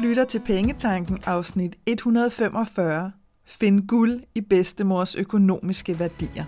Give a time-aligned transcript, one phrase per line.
[0.00, 3.12] lytter til Pengetanken afsnit 145.
[3.46, 6.44] Find guld i bedstemors økonomiske værdier.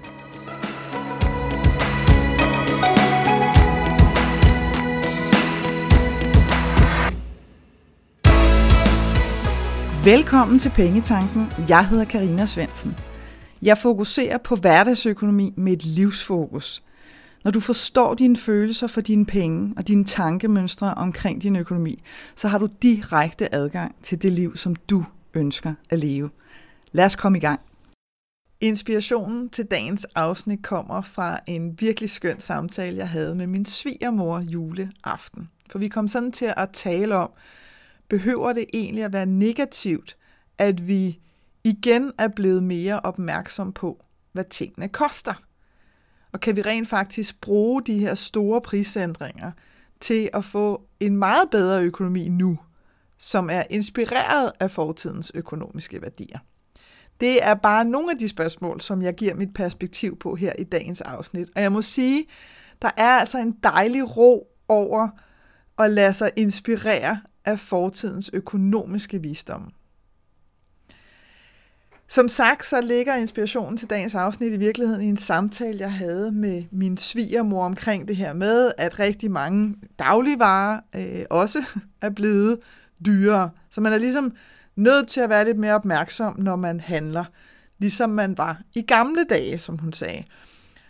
[10.05, 11.47] Velkommen til Pengetanken.
[11.69, 12.97] Jeg hedder Karina Svensen.
[13.63, 16.83] Jeg fokuserer på hverdagsøkonomi med et livsfokus.
[17.45, 22.03] Når du forstår dine følelser for dine penge og dine tankemønstre omkring din økonomi,
[22.37, 26.31] så har du direkte adgang til det liv, som du ønsker at leve.
[26.93, 27.61] Lad os komme i gang.
[28.61, 34.41] Inspirationen til dagens afsnit kommer fra en virkelig skøn samtale, jeg havde med min svigermor
[34.41, 35.49] juleaften.
[35.71, 37.31] For vi kom sådan til at tale om,
[38.09, 40.17] behøver det egentlig at være negativt,
[40.59, 41.19] at vi
[41.65, 45.43] igen er blevet mere opmærksom på, hvad tingene koster.
[46.33, 49.53] Og kan vi rent faktisk bruge de her store prisændringer
[50.01, 52.59] til at få en meget bedre økonomi nu,
[53.19, 56.39] som er inspireret af fortidens økonomiske værdier?
[57.21, 60.65] Det er bare nogle af de spørgsmål, som jeg giver mit perspektiv på her i
[60.65, 61.49] dagens afsnit.
[61.57, 62.25] Og jeg må sige,
[62.83, 65.09] der er altså en dejlig ro over
[65.79, 69.73] at lade sig inspirere af fortidens økonomiske visdom.
[72.13, 76.33] Som sagt, så ligger inspirationen til dagens afsnit i virkeligheden i en samtale, jeg havde
[76.33, 81.65] med min svigermor omkring det her med, at rigtig mange dagligvarer øh, også
[82.03, 82.59] er blevet
[83.07, 83.51] dyrere.
[83.71, 84.33] Så man er ligesom
[84.77, 87.25] nødt til at være lidt mere opmærksom, når man handler,
[87.79, 90.25] ligesom man var i gamle dage, som hun sagde.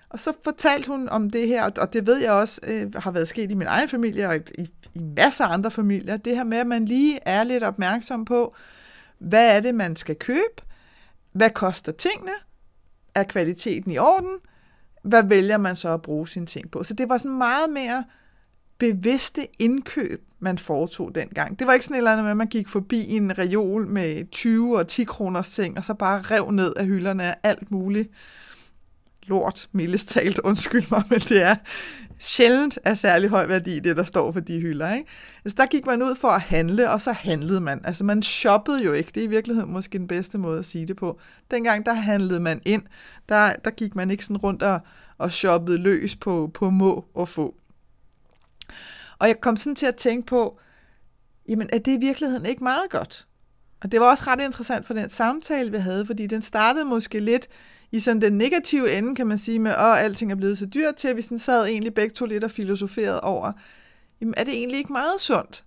[0.08, 3.28] Og så fortalte hun om det her, og det ved jeg også øh, har været
[3.28, 6.44] sket i min egen familie og i, i, i masser af andre familier, det her
[6.44, 8.54] med, at man lige er lidt opmærksom på,
[9.18, 10.62] hvad er det, man skal købe,
[11.32, 12.32] hvad koster tingene,
[13.14, 14.36] er kvaliteten i orden,
[15.02, 16.82] hvad vælger man så at bruge sine ting på.
[16.82, 18.04] Så det var sådan meget mere
[18.78, 21.58] bevidste indkøb, man foretog dengang.
[21.58, 24.30] Det var ikke sådan et eller andet med, at man gik forbi en reol med
[24.30, 28.10] 20 og 10 kroners ting, og så bare rev ned af hylderne af alt muligt
[29.26, 31.56] lort, mildest talt, undskyld mig, men det er
[32.18, 34.94] sjældent af særlig høj værdi, det der står for de hylder.
[34.94, 35.08] Ikke?
[35.44, 37.80] Altså, der gik man ud for at handle, og så handlede man.
[37.84, 40.86] Altså man shoppede jo ikke, det er i virkeligheden måske den bedste måde at sige
[40.86, 41.20] det på.
[41.50, 42.82] Dengang der handlede man ind,
[43.28, 44.80] der, der gik man ikke sådan rundt og,
[45.18, 47.54] og shoppede løs på, på må og få.
[49.18, 50.58] Og jeg kom sådan til at tænke på,
[51.48, 53.26] jamen er det i virkeligheden ikke meget godt?
[53.82, 57.20] Og det var også ret interessant for den samtale, vi havde, fordi den startede måske
[57.20, 57.48] lidt
[57.92, 60.94] i sådan den negative ende, kan man sige, med, at alting er blevet så dyrt,
[60.94, 63.52] til at vi sådan sad egentlig begge to lidt og filosoferede over,
[64.20, 65.64] jamen er det egentlig ikke meget sundt,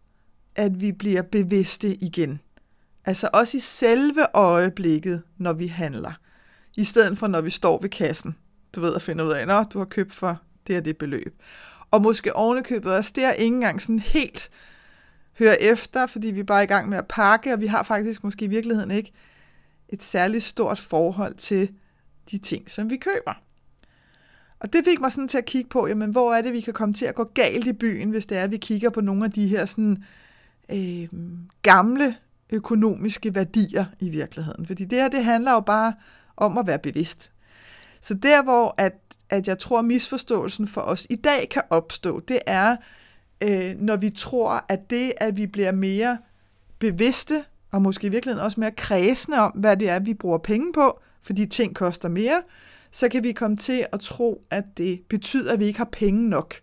[0.56, 2.40] at vi bliver bevidste igen?
[3.06, 6.12] Altså også i selve øjeblikket, når vi handler.
[6.78, 8.36] I stedet for, når vi står ved kassen.
[8.76, 11.42] Du ved at finde ud af, at du har købt for det og det beløb.
[11.92, 14.50] Og måske ovenikøbet også der ikke engang sådan helt
[15.40, 18.24] høre efter, fordi vi er bare i gang med at pakke, og vi har faktisk
[18.24, 19.12] måske i virkeligheden ikke
[19.90, 21.70] et særligt stort forhold til
[22.32, 23.42] de ting, som vi køber.
[24.60, 26.74] Og det fik mig sådan til at kigge på, jamen, hvor er det, vi kan
[26.74, 29.26] komme til at gå galt i byen, hvis det er, at vi kigger på nogle
[29.26, 30.04] af de her sådan,
[30.70, 31.08] øh,
[31.62, 32.16] gamle
[32.50, 34.66] økonomiske værdier i virkeligheden.
[34.66, 35.94] Fordi det her, det handler jo bare
[36.38, 37.32] om at være bevidst.
[38.02, 38.94] Så der, hvor at,
[39.30, 42.76] at jeg tror, misforståelsen for os i dag kan opstå, det er,
[43.44, 46.18] øh, når vi tror, at det, at vi bliver mere
[46.80, 50.74] bevidste, og måske i virkeligheden også mere kredsende om, hvad det er, vi bruger penge
[50.74, 52.42] på, fordi ting koster mere,
[52.92, 56.30] så kan vi komme til at tro, at det betyder, at vi ikke har penge
[56.30, 56.56] nok.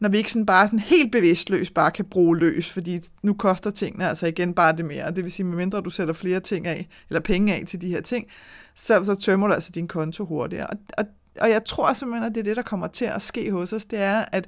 [0.00, 3.70] Når vi ikke sådan bare sådan helt bevidstløst bare kan bruge løs, fordi nu koster
[3.70, 5.10] tingene altså igen bare det mere.
[5.10, 8.00] Det vil sige, medmindre du sætter flere ting af, eller penge af til de her
[8.00, 8.26] ting,
[8.74, 10.66] så, så tømmer du altså din konto hurtigere.
[10.66, 11.04] Og, og,
[11.40, 13.84] og jeg tror simpelthen, at det er det, der kommer til at ske hos os,
[13.84, 14.46] det er, at,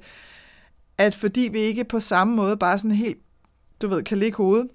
[0.97, 3.17] at fordi vi ikke på samme måde bare sådan helt,
[3.81, 4.67] du ved, kan ligge hovedet,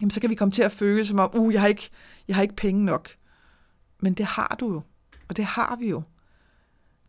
[0.00, 1.90] jamen så kan vi komme til at føle som om, uh, jeg har ikke,
[2.28, 3.10] jeg har ikke penge nok.
[3.98, 4.82] Men det har du jo,
[5.28, 6.02] og det har vi jo.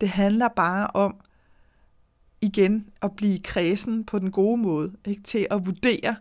[0.02, 1.16] Det handler bare om,
[2.42, 5.24] igen, at blive kredsen på den gode måde, ikke?
[5.24, 6.16] til at vurdere,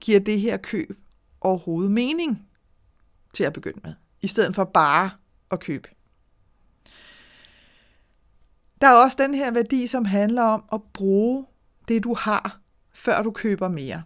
[0.00, 0.98] giver det her køb
[1.40, 2.48] overhovedet mening
[3.34, 5.10] til at begynde med, i stedet for bare
[5.50, 5.88] at købe.
[8.80, 11.46] Der er også den her værdi, som handler om at bruge
[11.88, 12.60] det, du har,
[12.92, 14.02] før du køber mere.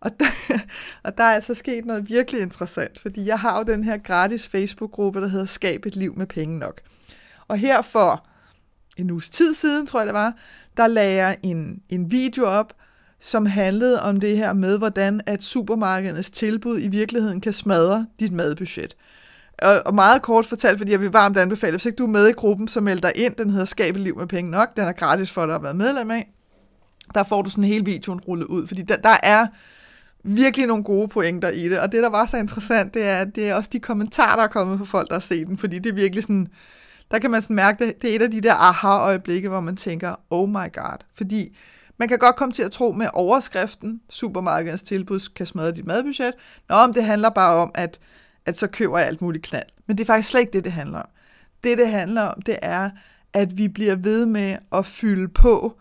[0.00, 0.26] Og der,
[1.04, 4.48] og der er altså sket noget virkelig interessant, fordi jeg har jo den her gratis
[4.48, 6.80] Facebook-gruppe, der hedder Skab et liv med penge nok.
[7.48, 8.26] Og her for
[8.96, 10.32] en uges tid siden, tror jeg det var,
[10.76, 12.72] der lagde jeg en, en video op,
[13.20, 18.32] som handlede om det her med, hvordan at supermarkedernes tilbud i virkeligheden kan smadre dit
[18.32, 18.96] madbudget.
[19.62, 22.28] Og, og meget kort fortalt, fordi jeg vil varmt anbefale, hvis ikke du er med
[22.28, 23.34] i gruppen, så meld dig ind.
[23.34, 24.76] Den hedder Skab et liv med penge nok.
[24.76, 26.32] Den er gratis for dig at være medlem af.
[27.14, 29.46] Der får du sådan hele videoen rullet ud, fordi der, der er
[30.24, 31.80] virkelig nogle gode pointer i det.
[31.80, 34.48] Og det, der var så interessant, det er, det er også de kommentarer, der er
[34.48, 36.48] kommet fra folk, der har set den, fordi det er virkelig sådan,
[37.10, 39.76] der kan man sådan mærke, det, det er et af de der aha-øjeblikke, hvor man
[39.76, 40.98] tænker, oh my god.
[41.14, 41.56] Fordi
[41.98, 46.34] man kan godt komme til at tro med overskriften, supermarkedets tilbud kan smadre dit madbudget,
[46.68, 48.00] Nå, om det handler bare om, at,
[48.46, 49.66] at så køber jeg alt muligt knald.
[49.86, 51.08] Men det er faktisk slet ikke det, det handler om.
[51.64, 52.90] Det, det handler om, det er,
[53.32, 55.78] at vi bliver ved med at fylde på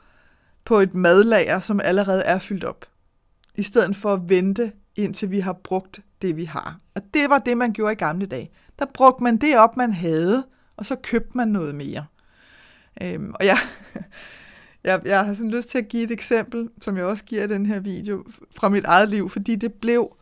[0.66, 2.86] på et madlager, som allerede er fyldt op.
[3.58, 6.80] I stedet for at vente, indtil vi har brugt det, vi har.
[6.96, 8.50] Og det var det, man gjorde i gamle dage.
[8.80, 10.46] Der brugte man det op, man havde,
[10.78, 12.06] og så købte man noget mere.
[13.02, 13.58] Øhm, og jeg,
[14.84, 17.48] jeg, jeg har sådan lyst til at give et eksempel, som jeg også giver i
[17.48, 18.26] den her video,
[18.56, 20.16] fra mit eget liv, fordi det blev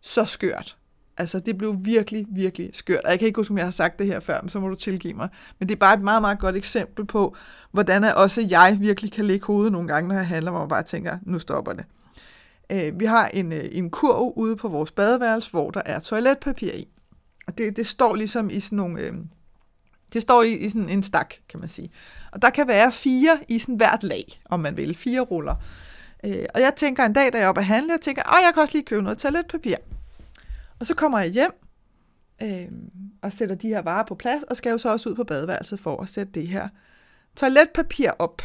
[0.00, 0.76] så skørt.
[1.16, 3.04] Altså, det blev virkelig, virkelig skørt.
[3.04, 4.68] Og jeg kan ikke huske, om jeg har sagt det her før, men så må
[4.68, 5.28] du tilgive mig.
[5.58, 7.36] Men det er bare et meget, meget godt eksempel på,
[7.70, 10.82] hvordan også jeg virkelig kan lægge hovedet nogle gange, når jeg handler, hvor man bare
[10.82, 11.84] tænker, nu stopper det.
[12.70, 16.72] Øh, vi har en, øh, en kurv ude på vores badeværelse, hvor der er toiletpapir
[16.72, 16.88] i.
[17.46, 19.00] Og det, det står ligesom i sådan nogle...
[19.00, 19.14] Øh,
[20.12, 21.90] det står i, i sådan en stak, kan man sige.
[22.32, 24.96] Og der kan være fire i sådan hvert lag, om man vil.
[24.96, 25.54] Fire ruller.
[26.24, 28.42] Øh, og jeg tænker en dag, da jeg er oppe at handle, jeg tænker, åh,
[28.44, 29.76] jeg kan også lige købe noget toiletpapir.
[30.78, 31.52] Og så kommer jeg hjem
[32.42, 32.68] øh,
[33.22, 35.80] og sætter de her varer på plads, og skal jo så også ud på badeværelset
[35.80, 36.68] for at sætte det her
[37.36, 38.42] toiletpapir op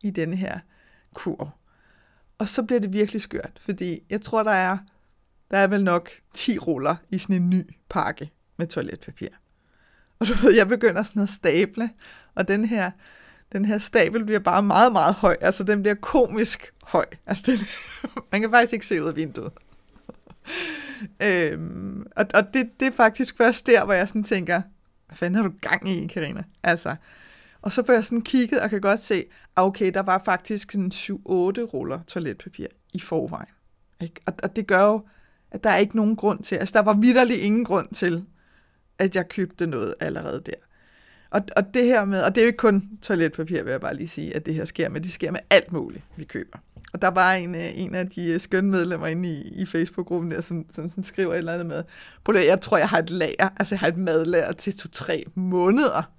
[0.00, 0.58] i denne her
[1.14, 1.54] kur.
[2.42, 4.78] Og så bliver det virkelig skørt, fordi jeg tror, der er,
[5.50, 9.28] der er vel nok 10 ruller i sådan en ny pakke med toiletpapir.
[10.18, 11.90] Og du ved, jeg begynder sådan at stable,
[12.34, 12.90] og den her,
[13.52, 15.36] den her stabel bliver bare meget, meget høj.
[15.40, 17.06] Altså, den bliver komisk høj.
[17.26, 17.58] Altså, den,
[18.32, 19.52] man kan faktisk ikke se ud af vinduet.
[21.26, 24.62] øhm, og og det, det er faktisk først der, hvor jeg sådan tænker,
[25.06, 26.44] hvad fanden har du gang i, Karina?
[26.62, 26.96] Altså,
[27.62, 29.24] og så får jeg sådan kigget og kan godt se,
[29.56, 31.12] ah, okay, der var faktisk sådan 7-8
[31.62, 33.54] ruller toiletpapir i forvejen.
[34.00, 34.20] Ikke?
[34.26, 35.02] Og, og det gør jo,
[35.50, 38.24] at der er ikke nogen grund til, altså der var vidderlig ingen grund til,
[38.98, 40.54] at jeg købte noget allerede der.
[41.30, 43.96] Og, og det her med, og det er jo ikke kun toiletpapir, vil jeg bare
[43.96, 46.58] lige sige, at det her sker med, det sker med alt muligt, vi køber.
[46.92, 50.30] Og der var en, øh, en af de øh, skønne medlemmer inde i, i Facebook-gruppen
[50.30, 51.84] der, som, som, som skriver et eller andet med,
[52.34, 56.12] jeg tror, jeg har et lager, altså jeg har et madlager til to-tre måneder.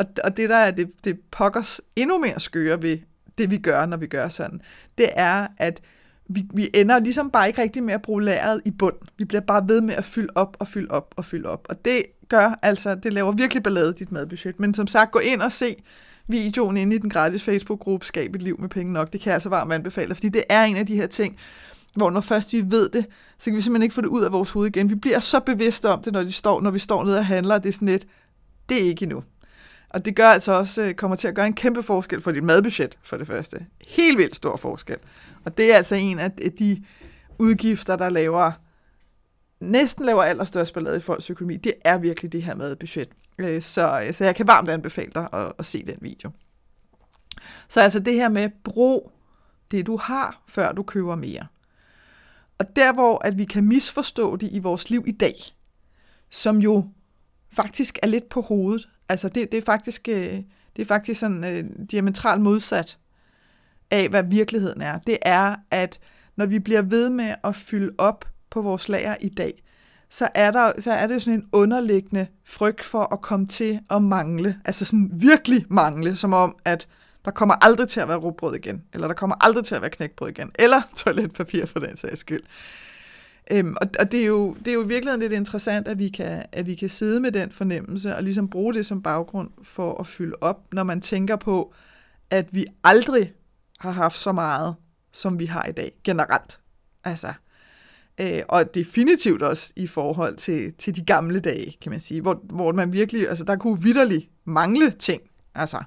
[0.00, 2.98] Og, og det der er det, det pokkers endnu mere skøre ved
[3.38, 4.60] det, vi gør, når vi gør sådan,
[4.98, 5.80] det er, at
[6.28, 8.96] vi, vi ender ligesom bare ikke rigtig med at bruge lageret i bund.
[9.18, 11.66] Vi bliver bare ved med at fylde op og fylde op og fylde op.
[11.68, 14.60] Og det gør altså, det laver virkelig ballade dit madbudget.
[14.60, 15.76] Men som sagt, gå ind og se
[16.26, 19.12] videoen inde i den gratis Facebook-gruppe Skab et liv med penge nok.
[19.12, 21.36] Det kan jeg altså varmt anbefale, fordi det er en af de her ting,
[21.94, 23.06] hvor når først vi ved det,
[23.38, 24.90] så kan vi simpelthen ikke få det ud af vores hoved igen.
[24.90, 27.54] Vi bliver så bevidste om det, når, de står, når vi står nede og handler,
[27.54, 28.06] og det er sådan lidt,
[28.68, 29.22] det er ikke endnu.
[29.90, 32.42] Og det gør altså også, øh, kommer til at gøre en kæmpe forskel for dit
[32.42, 33.66] madbudget, for det første.
[33.88, 34.96] Helt vildt stor forskel.
[35.44, 36.84] Og det er altså en af de
[37.38, 38.52] udgifter, der laver,
[39.60, 41.56] næsten laver allerstørst ballade i folks økonomi.
[41.56, 43.08] Det er virkelig det her madbudget.
[43.38, 46.30] Øh, så, øh, så jeg kan varmt anbefale dig at, at se den video.
[47.68, 49.12] Så altså det her med, brug
[49.70, 51.46] det du har, før du køber mere.
[52.58, 55.34] Og der hvor at vi kan misforstå det i vores liv i dag,
[56.30, 56.88] som jo
[57.52, 58.88] faktisk er lidt på hovedet.
[59.10, 60.34] Altså det, det er faktisk, øh,
[60.76, 62.98] det er faktisk sådan øh, diametralt modsat
[63.90, 64.98] af, hvad virkeligheden er.
[64.98, 65.98] Det er, at
[66.36, 69.62] når vi bliver ved med at fylde op på vores lager i dag,
[70.10, 74.02] så er, der, så er det sådan en underliggende frygt for at komme til at
[74.02, 74.60] mangle.
[74.64, 76.88] Altså sådan virkelig mangle, som om, at
[77.24, 79.90] der kommer aldrig til at være råbrød igen, eller der kommer aldrig til at være
[79.90, 82.42] knækbrød igen, eller toiletpapir for den sags skyld.
[83.52, 86.42] Øhm, og og det, er jo, det er jo virkelig lidt interessant, at vi, kan,
[86.52, 90.06] at vi kan sidde med den fornemmelse, og ligesom bruge det som baggrund for at
[90.06, 91.74] fylde op, når man tænker på,
[92.30, 93.32] at vi aldrig
[93.78, 94.74] har haft så meget,
[95.12, 96.58] som vi har i dag, generelt.
[97.04, 97.32] Altså,
[98.20, 102.40] Øh, og definitivt også i forhold til, til de gamle dage, kan man sige, hvor,
[102.44, 105.22] hvor man virkelig, altså der kunne vidderligt mangle ting.
[105.54, 105.82] Altså,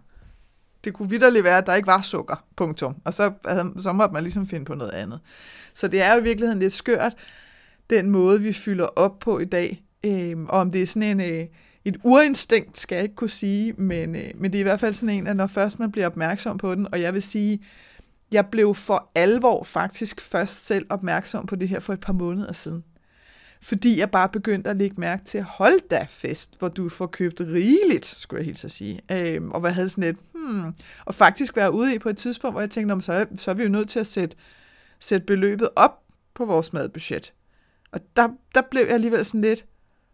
[0.83, 2.95] det kunne vidderligt være, at der ikke var sukker, punktum.
[3.05, 3.31] Og så,
[3.79, 5.19] så måtte man ligesom finde på noget andet.
[5.73, 7.15] Så det er jo i virkeligheden lidt skørt,
[7.97, 9.83] den måde, vi fylder op på i dag.
[10.05, 11.47] Øh, og om det er sådan en, øh,
[11.85, 14.93] et urinstinkt, skal jeg ikke kunne sige, men, øh, men det er i hvert fald
[14.93, 17.59] sådan en, at når først man bliver opmærksom på den, og jeg vil sige,
[18.31, 22.53] jeg blev for alvor faktisk først selv opmærksom på det her for et par måneder
[22.53, 22.83] siden.
[23.61, 27.41] Fordi jeg bare begyndte at lægge mærke til, hold da fest, hvor du får købt
[27.41, 29.01] rigeligt, skulle jeg helt så sige.
[29.11, 30.73] Øhm, og hvad havde sådan et, hmm,
[31.05, 33.55] og faktisk være ude i på et tidspunkt, hvor jeg tænkte, så, er, så er
[33.55, 34.37] vi jo nødt til at sætte,
[34.99, 35.99] sætte beløbet op
[36.33, 37.33] på vores madbudget.
[37.93, 39.65] Og der, der blev jeg alligevel sådan lidt,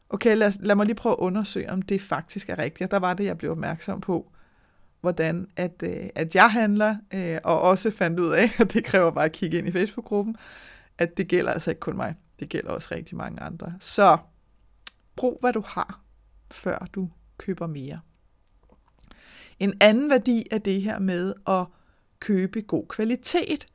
[0.09, 2.81] okay, lad, lad mig lige prøve at undersøge, om det faktisk er rigtigt.
[2.87, 4.31] Og der var det, jeg blev opmærksom på
[5.01, 9.11] hvordan at, øh, at jeg handler, øh, og også fandt ud af, at det kræver
[9.11, 10.35] bare at kigge ind i Facebook-gruppen,
[10.97, 12.15] at det gælder altså ikke kun mig.
[12.39, 13.73] Det gælder også rigtig mange andre.
[13.79, 14.17] Så
[15.15, 16.01] brug, hvad du har,
[16.51, 17.99] før du køber mere.
[19.59, 21.65] En anden værdi er det her med at
[22.19, 23.67] købe god kvalitet,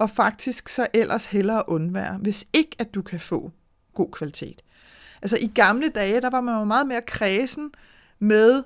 [0.00, 3.50] og faktisk så ellers hellere undvære, hvis ikke at du kan få
[3.94, 4.62] god kvalitet.
[5.22, 7.70] Altså i gamle dage, der var man jo meget mere kredsen
[8.18, 8.62] med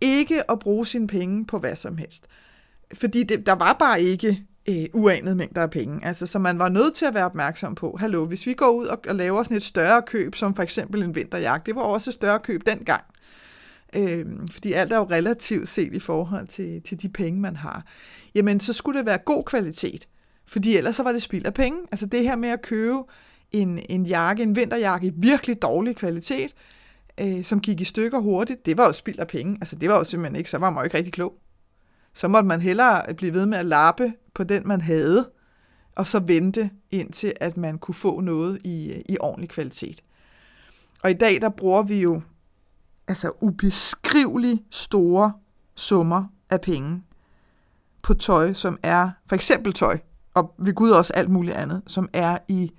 [0.00, 2.26] ikke at bruge sine penge på hvad som helst.
[2.94, 6.06] Fordi det, der var bare ikke øh, uanede mængder af penge.
[6.06, 8.86] Altså, så man var nødt til at være opmærksom på, hallo, hvis vi går ud
[8.86, 12.10] og, og laver sådan et større køb, som for eksempel en vinterjagt, det var også
[12.10, 13.02] et større køb dengang.
[13.96, 17.84] Øh, fordi alt er jo relativt set i forhold til, til de penge, man har.
[18.34, 20.08] Jamen, så skulle det være god kvalitet.
[20.46, 21.78] Fordi ellers så var det spild af penge.
[21.92, 22.98] Altså det her med at købe
[23.52, 26.54] en, en jakke, en vinterjakke i virkelig dårlig kvalitet,
[27.20, 29.56] øh, som gik i stykker hurtigt, det var jo spild af penge.
[29.60, 31.34] Altså det var jo simpelthen ikke, så var man jo ikke rigtig klog.
[32.12, 35.30] Så måtte man hellere blive ved med at lappe på den, man havde,
[35.94, 40.04] og så vente indtil, at man kunne få noget i, øh, i ordentlig kvalitet.
[41.02, 42.22] Og i dag, der bruger vi jo
[43.08, 45.32] altså ubeskriveligt store
[45.74, 47.02] summer af penge
[48.02, 49.98] på tøj, som er for eksempel tøj,
[50.34, 52.72] og ved Gud også alt muligt andet, som er i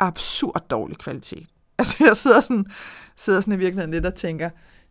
[0.00, 1.46] absurd dårlig kvalitet.
[1.78, 2.66] Altså jeg sidder sådan,
[3.16, 4.50] sidder sådan i virkeligheden lidt og tænker,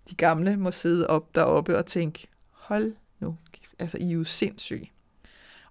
[0.09, 3.37] de gamle må sidde op deroppe og tænke, hold nu,
[3.79, 4.91] altså I er jo sindssyge.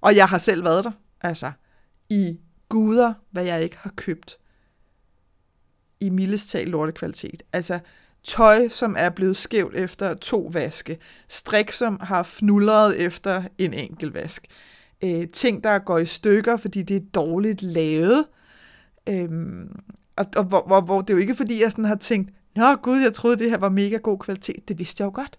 [0.01, 1.53] Og jeg har selv været der, altså
[2.11, 4.39] i guder, hvad jeg ikke har købt
[6.01, 7.43] i mildest lorte lortekvalitet.
[7.53, 7.81] Altså
[8.25, 10.99] tøj, som er blevet skævt efter to vaske,
[11.29, 14.47] strik, som har fnulleret efter en enkelt vask,
[15.05, 18.25] øh, ting, der går i stykker, fordi det er dårligt lavet,
[19.09, 19.77] øhm,
[20.17, 22.75] og, og hvor, hvor, hvor det er jo ikke fordi, jeg sådan har tænkt, Nå
[22.75, 24.69] gud, jeg troede, det her var mega god kvalitet.
[24.69, 25.39] Det vidste jeg jo godt.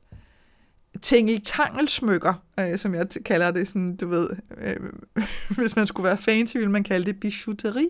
[1.01, 4.75] Tingeltangelsmykker, øh, som jeg kalder det, sådan, du ved, øh,
[5.57, 7.89] hvis man skulle være fancy, ville man kalde det bijouterie.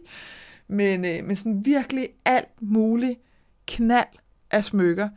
[0.67, 3.19] Men, øh, men sådan virkelig alt muligt
[3.67, 4.07] knald
[4.51, 5.09] af smykker,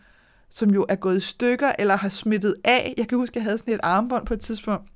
[0.50, 2.94] som jo er gået i stykker eller har smittet af.
[2.96, 4.90] Jeg kan huske, at jeg havde sådan et armbånd på et tidspunkt,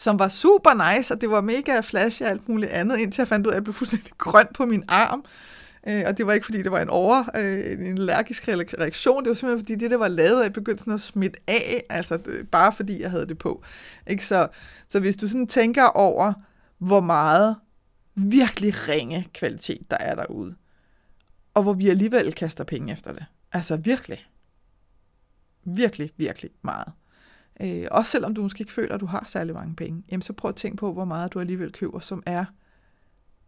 [0.00, 3.28] som var super nice, og det var mega flash og alt muligt andet, indtil jeg
[3.28, 5.24] fandt ud af, at jeg blev fuldstændig grøn på min arm.
[5.88, 9.28] Øh, og det var ikke, fordi det var en over, øh, en allergisk reaktion, det
[9.28, 12.48] var simpelthen, fordi det, der var lavet af, begyndte sådan at smitte af, altså det,
[12.50, 13.62] bare fordi jeg havde det på.
[14.06, 14.26] Ikke?
[14.26, 14.48] Så,
[14.88, 16.32] så hvis du sådan tænker over,
[16.78, 17.56] hvor meget
[18.14, 20.54] virkelig ringe kvalitet, der er derude,
[21.54, 23.24] og hvor vi alligevel kaster penge efter det.
[23.52, 24.26] Altså virkelig.
[25.64, 26.92] Virkelig, virkelig meget.
[27.62, 30.32] Øh, også selvom du måske ikke føler, at du har særlig mange penge, jamen så
[30.32, 32.44] prøv at tænke på, hvor meget du alligevel køber, som er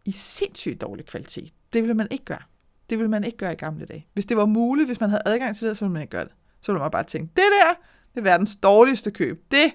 [0.05, 1.53] i sindssygt dårlig kvalitet.
[1.73, 2.41] Det vil man ikke gøre.
[2.89, 4.07] Det vil man ikke gøre i gamle dage.
[4.13, 6.23] Hvis det var muligt, hvis man havde adgang til det, så ville man ikke gøre
[6.23, 6.33] det.
[6.61, 7.73] Så ville man bare tænke, det der,
[8.13, 9.43] det er verdens dårligste køb.
[9.51, 9.73] Det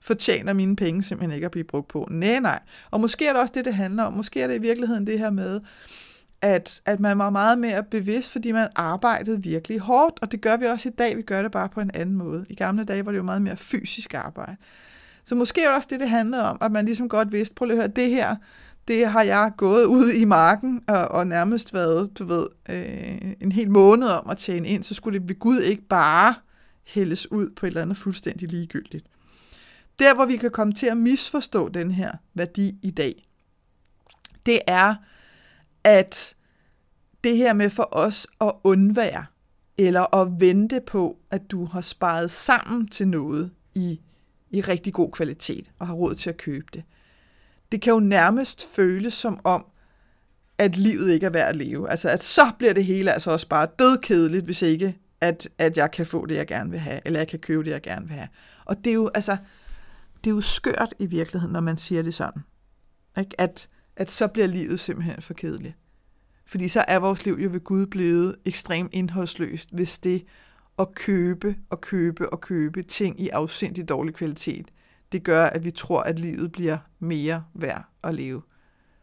[0.00, 2.08] fortjener mine penge simpelthen ikke at blive brugt på.
[2.10, 2.60] Nej, nej.
[2.90, 4.12] Og måske er det også det, det handler om.
[4.12, 5.60] Måske er det i virkeligheden det her med,
[6.42, 10.56] at, at man var meget mere bevidst, fordi man arbejdede virkelig hårdt, og det gør
[10.56, 12.46] vi også i dag, vi gør det bare på en anden måde.
[12.48, 14.56] I gamle dage var det jo meget mere fysisk arbejde.
[15.24, 17.66] Så måske var det også det, det handlede om, at man ligesom godt vidste, prøv
[17.66, 18.36] lige at høre, det her,
[18.88, 23.52] det har jeg gået ud i marken og, og nærmest været, du ved, øh, en
[23.52, 26.34] hel måned om at tjene ind, så skulle det ved Gud ikke bare
[26.84, 29.06] hældes ud på et eller andet fuldstændig ligegyldigt.
[29.98, 33.28] Der, hvor vi kan komme til at misforstå den her værdi i dag,
[34.46, 34.94] det er,
[35.84, 36.34] at
[37.24, 39.26] det her med for os at undvære,
[39.78, 44.00] eller at vente på, at du har sparet sammen til noget i,
[44.50, 46.82] i rigtig god kvalitet, og har råd til at købe det,
[47.72, 49.66] det kan jo nærmest føles som om,
[50.58, 51.90] at livet ikke er værd at leve.
[51.90, 55.90] Altså, at så bliver det hele altså også bare dødkedeligt, hvis ikke, at, at jeg
[55.90, 58.16] kan få det, jeg gerne vil have, eller jeg kan købe det, jeg gerne vil
[58.16, 58.28] have.
[58.64, 59.36] Og det er jo, altså,
[60.24, 62.42] det er jo skørt i virkeligheden, når man siger det sådan.
[63.18, 63.40] Ikke?
[63.40, 65.74] At, at så bliver livet simpelthen for kedeligt.
[66.46, 70.24] Fordi så er vores liv jo ved Gud blevet ekstremt indholdsløst, hvis det
[70.78, 74.70] at købe og købe og købe ting i afsindig dårlig kvalitet,
[75.12, 78.42] det gør, at vi tror, at livet bliver mere værd at leve.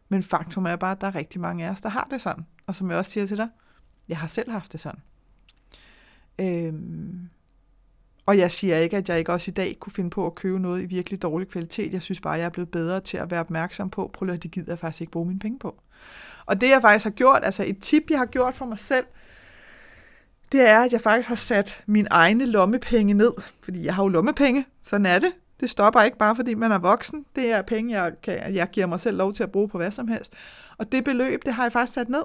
[0.09, 2.45] Men faktum er bare, at der er rigtig mange af os, der har det sådan.
[2.67, 3.49] Og som jeg også siger til dig,
[4.07, 5.01] jeg har selv haft det sådan.
[6.41, 7.29] Øhm,
[8.25, 10.59] og jeg siger ikke, at jeg ikke også i dag kunne finde på at købe
[10.59, 11.93] noget i virkelig dårlig kvalitet.
[11.93, 14.43] Jeg synes bare, at jeg er blevet bedre til at være opmærksom på, prøv at
[14.43, 15.75] det gider jeg faktisk ikke bruge mine penge på.
[16.45, 19.05] Og det jeg faktisk har gjort, altså et tip, jeg har gjort for mig selv,
[20.51, 23.31] det er, at jeg faktisk har sat mine egne lommepenge ned.
[23.63, 25.31] Fordi jeg har jo lommepenge, sådan er det.
[25.59, 27.25] Det stopper ikke bare, fordi man er voksen.
[27.35, 29.91] Det er penge, jeg, kan, jeg giver mig selv lov til at bruge på hvad
[29.91, 30.33] som helst.
[30.77, 32.23] Og det beløb, det har jeg faktisk sat ned.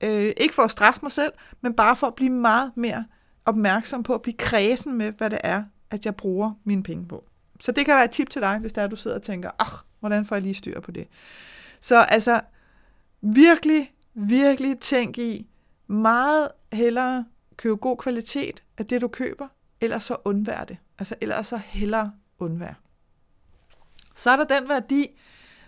[0.00, 3.04] Øh, ikke for at straffe mig selv, men bare for at blive meget mere
[3.48, 7.24] opmærksom på at blive kredsen med, hvad det er, at jeg bruger mine penge på.
[7.60, 9.50] Så det kan være et tip til dig, hvis der er, du sidder og tænker,
[9.58, 11.08] ach, hvordan får jeg lige styr på det?
[11.80, 12.40] Så altså,
[13.20, 15.48] virkelig, virkelig tænk i,
[15.86, 17.24] meget hellere
[17.56, 19.48] købe god kvalitet af det, du køber,
[19.80, 20.78] eller så undvær det.
[20.98, 22.74] Altså, ellers så hellere undvær.
[24.14, 25.20] Så er der den værdi,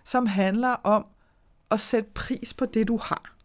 [0.04, 1.06] som handler om
[1.70, 3.36] at sætte pris på det, du har.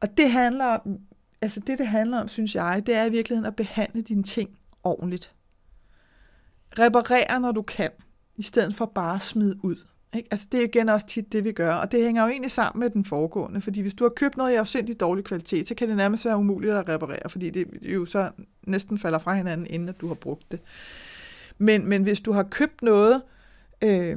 [0.00, 0.78] Og det handler
[1.42, 4.58] altså det, det handler om, synes jeg, det er i virkeligheden at behandle dine ting
[4.84, 5.32] ordentligt.
[6.78, 7.90] Reparere, når du kan,
[8.36, 9.76] i stedet for bare at smide ud.
[10.14, 10.28] Ikke?
[10.30, 12.80] Altså det er igen også tit det, vi gør, og det hænger jo egentlig sammen
[12.80, 15.88] med den foregående, fordi hvis du har købt noget i afsindig dårlig kvalitet, så kan
[15.88, 18.30] det nærmest være umuligt at reparere, fordi det jo så
[18.62, 20.60] næsten falder fra hinanden, inden at du har brugt det.
[21.58, 23.22] Men, men hvis du har købt noget,
[23.82, 24.16] øh,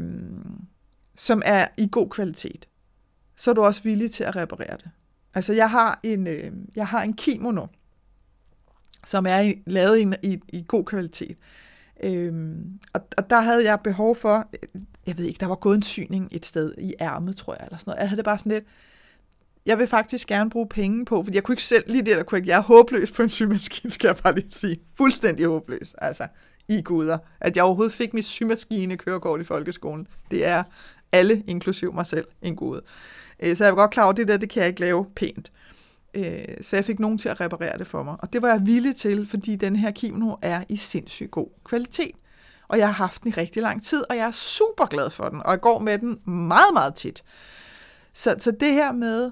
[1.15, 2.67] som er i god kvalitet,
[3.35, 4.89] så er du også villig til at reparere det.
[5.33, 7.67] Altså jeg har en, øh, jeg har en kimono,
[9.05, 11.37] som er i, lavet i, i, i god kvalitet.
[12.03, 15.75] Øhm, og, og der havde jeg behov for, øh, jeg ved ikke, der var gået
[15.75, 17.99] en syning et sted i ærmet, tror jeg, eller sådan noget.
[17.99, 18.65] Jeg havde det bare sådan lidt,
[19.65, 22.23] jeg vil faktisk gerne bruge penge på, fordi jeg kunne ikke selv, lige det der
[22.23, 24.77] kunne ikke, jeg er håbløs på en symaskine, skal jeg bare lige sige.
[24.97, 26.27] Fuldstændig håbløs, altså
[26.67, 27.17] i guder.
[27.41, 30.63] At jeg overhovedet fik mit symaskine kørekort i folkeskolen, det er
[31.11, 32.81] alle, inklusiv mig selv, en gode.
[33.39, 35.05] Øh, så jeg var godt klar over, at det der, det kan jeg ikke lave
[35.15, 35.51] pænt.
[36.13, 38.15] Øh, så jeg fik nogen til at reparere det for mig.
[38.19, 42.15] Og det var jeg villig til, fordi den her kimono er i sindssygt god kvalitet.
[42.67, 45.29] Og jeg har haft den i rigtig lang tid, og jeg er super glad for
[45.29, 47.23] den, og jeg går med den meget, meget tit.
[48.13, 49.31] Så, så det her med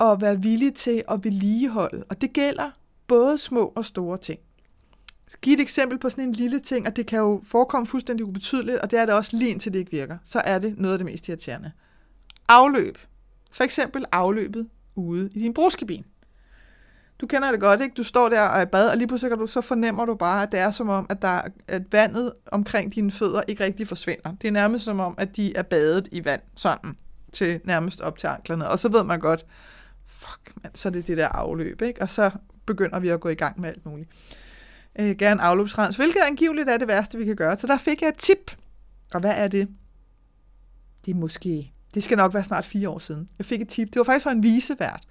[0.00, 2.70] at være villig til at vedligeholde, og det gælder
[3.06, 4.40] både små og store ting.
[5.42, 8.78] Giv et eksempel på sådan en lille ting, og det kan jo forekomme fuldstændig ubetydeligt,
[8.78, 10.18] og det er det også lige indtil det ikke virker.
[10.24, 11.72] Så er det noget af det mest irriterende.
[12.48, 12.98] Afløb.
[13.52, 16.04] For eksempel afløbet ude i din brugskabine.
[17.20, 17.94] Du kender det godt, ikke?
[17.94, 20.42] Du står der og er i bad, og lige pludselig du, så fornemmer du bare,
[20.42, 24.34] at det er som om, at, der, at vandet omkring dine fødder ikke rigtig forsvinder.
[24.42, 26.96] Det er nærmest som om, at de er badet i vand, sådan,
[27.32, 28.68] til nærmest op til anklerne.
[28.68, 29.46] Og så ved man godt,
[30.06, 32.02] fuck, man, så er det det der afløb, ikke?
[32.02, 32.30] Og så
[32.66, 34.10] begynder vi at gå i gang med alt muligt.
[34.98, 37.56] Øh, gerne afløbsrens, hvilket angiveligt er det værste, vi kan gøre.
[37.56, 38.56] Så der fik jeg et tip.
[39.14, 39.68] Og hvad er det?
[41.06, 43.28] Det er måske det skal nok være snart fire år siden.
[43.38, 43.88] Jeg fik et tip.
[43.88, 45.04] Det var faktisk fra en visevært,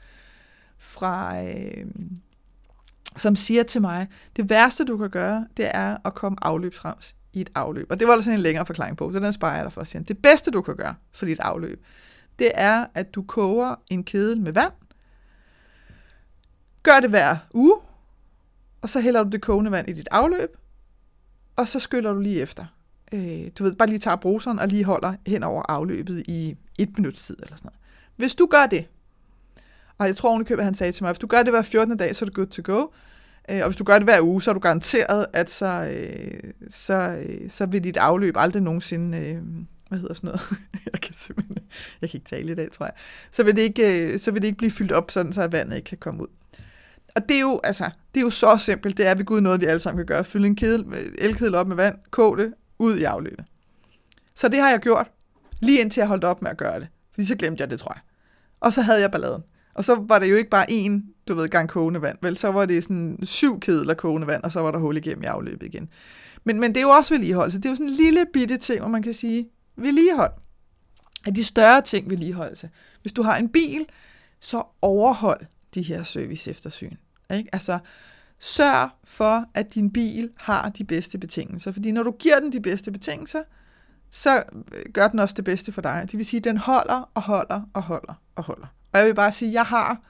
[0.77, 1.85] fra, øh,
[3.17, 7.41] som siger til mig, det værste du kan gøre, det er at komme afløbsrens i
[7.41, 7.87] et afløb.
[7.89, 9.81] Og det var der sådan en længere forklaring på, så den sparer jeg dig for
[9.81, 10.03] at sige.
[10.03, 11.85] Det bedste du kan gøre for dit afløb,
[12.39, 14.73] det er, at du koger en kedel med vand,
[16.83, 17.79] gør det hver uge,
[18.81, 20.57] og så hælder du det kogende vand i dit afløb,
[21.55, 22.65] og så skyller du lige efter
[23.11, 26.97] øh, du ved, bare lige tager bruseren og lige holder hen over afløbet i et
[26.97, 27.79] minut tid eller sådan noget.
[28.15, 28.87] Hvis du gør det,
[29.97, 31.97] og jeg tror ovenikøbet, at han sagde til mig, hvis du gør det hver 14.
[31.97, 32.87] dag, så er det good to go.
[33.49, 36.51] Øh, og hvis du gør det hver uge, så er du garanteret, at så, øh,
[36.69, 39.37] så, øh, så vil dit afløb aldrig nogensinde, øh,
[39.89, 40.41] hvad hedder sådan noget,
[40.93, 41.57] jeg kan simpelthen,
[42.01, 42.93] jeg kan ikke tale i dag, tror jeg,
[43.31, 45.75] så vil det ikke, øh, så vil det ikke blive fyldt op, sådan så vandet
[45.75, 46.27] ikke kan komme ud.
[47.15, 49.61] Og det er jo, altså, det er jo så simpelt, det er ved Gud noget,
[49.61, 50.23] vi alle sammen kan gøre.
[50.23, 50.85] Fylde en kedel,
[51.17, 53.45] elkedel op med vand, kog det, ud i afløbet.
[54.35, 55.11] Så det har jeg gjort,
[55.59, 56.87] lige indtil jeg holdt op med at gøre det.
[57.13, 58.01] Fordi så glemte jeg det, tror jeg.
[58.59, 59.43] Og så havde jeg balladen.
[59.73, 62.37] Og så var det jo ikke bare én, du ved, gang kogende vand, vel?
[62.37, 65.25] Så var det sådan syv kedler kogende vand, og så var der hul igennem i
[65.25, 65.89] afløbet igen.
[66.43, 67.57] Men, men det er jo også vedligeholdelse.
[67.57, 70.31] Det er jo sådan en lille bitte ting, hvor man kan sige, vedligehold.
[71.25, 72.69] Af de større ting vedligeholdelse.
[73.01, 73.85] Hvis du har en bil,
[74.39, 75.39] så overhold
[75.73, 76.95] de her service eftersyn.
[77.33, 77.49] Ikke?
[77.53, 77.79] Altså,
[78.43, 81.71] Sørg for, at din bil har de bedste betingelser.
[81.71, 83.43] Fordi når du giver den de bedste betingelser,
[84.09, 86.01] så øh, gør den også det bedste for dig.
[86.11, 88.67] Det vil sige, at den holder og holder og holder og holder.
[88.93, 90.01] Og jeg vil bare sige, at jeg har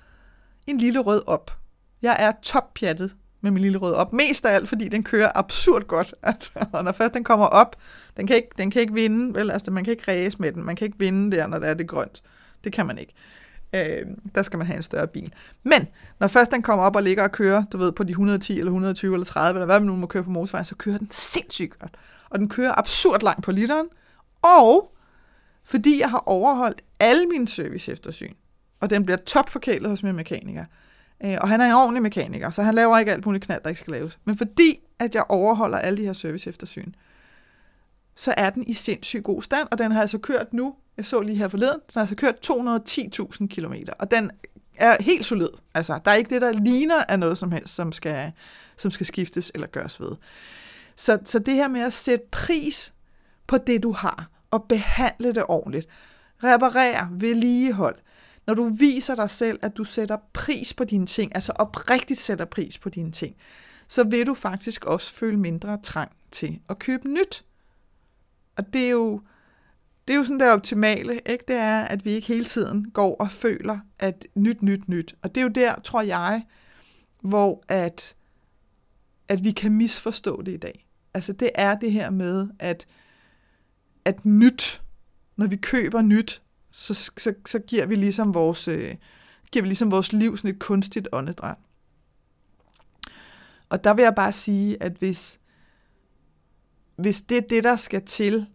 [0.68, 1.58] en lille rød op.
[2.02, 4.14] Jeg er toppjattet med min lille rød op.
[4.14, 6.16] Mest af alt, fordi den kører absurd godt.
[6.24, 7.76] Altså, og når først den kommer op,
[8.18, 9.52] den kan ikke, den kan ikke vinde, vel?
[9.52, 10.64] Altså, man kan ikke ræse med den.
[10.64, 12.24] Man kan ikke vinde der, når det er det grønt.
[12.64, 13.14] Det kan man ikke.
[13.74, 14.06] Øh,
[14.36, 15.34] der skal man have en større bil.
[15.64, 15.88] Men
[16.20, 18.72] når først den kommer op og ligger og kører, du ved, på de 110 eller
[18.72, 21.80] 120 eller 30, eller hvad man nu må køre på motorvejen, så kører den sindssygt
[21.80, 21.98] godt.
[22.30, 23.88] Og den kører absurd langt på literen.
[24.42, 24.96] Og
[25.64, 28.34] fordi jeg har overholdt alle mine service eftersyn,
[28.80, 30.66] og den bliver topforkælet hos min mekaniker,
[31.26, 33.70] øh, og han er en ordentlig mekaniker, så han laver ikke alt muligt knald, der
[33.70, 34.20] ikke skal laves.
[34.26, 36.94] Men fordi at jeg overholder alle de her service eftersyn,
[38.16, 41.22] så er den i sindssygt god stand, og den har altså kørt nu jeg så
[41.22, 44.32] lige her forleden, den har altså kørt 210.000 km, og den
[44.76, 45.50] er helt solid.
[45.74, 48.32] Altså, der er ikke det, der ligner af noget som helst, som skal,
[48.78, 50.12] som skal skiftes eller gøres ved.
[50.96, 52.94] Så, så det her med at sætte pris
[53.48, 55.88] på det, du har, og behandle det ordentligt,
[56.44, 57.96] reparere, vedligehold,
[58.48, 62.46] når du viser dig selv, at du sætter pris på dine ting, altså oprigtigt sætter
[62.46, 63.36] pris på dine ting,
[63.88, 67.44] så vil du faktisk også føle mindre trang til at købe nyt.
[68.58, 69.22] Og det er jo,
[70.12, 71.44] det er jo sådan det optimale, ikke?
[71.48, 75.16] det er, at vi ikke hele tiden går og føler, at nyt, nyt, nyt.
[75.22, 76.46] Og det er jo der, tror jeg,
[77.22, 78.16] hvor at,
[79.28, 80.88] at vi kan misforstå det i dag.
[81.14, 82.88] Altså det er det her med, at,
[84.06, 84.82] at nyt,
[85.36, 88.96] når vi køber nyt, så, så, så giver vi ligesom vores, øh,
[89.52, 91.58] giver vi ligesom vores liv sådan et kunstigt åndedræt.
[93.70, 95.40] Og der vil jeg bare sige, at hvis,
[96.96, 98.48] hvis det er det, der skal til,